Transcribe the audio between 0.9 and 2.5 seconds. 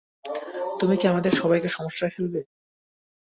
কী আমাদের সবাইকে সমস্যায় ফেলবে?